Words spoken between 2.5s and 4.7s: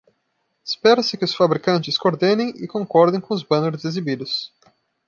e concordem com os banners exibidos.